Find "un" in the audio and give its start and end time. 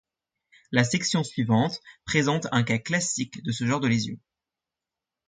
2.51-2.63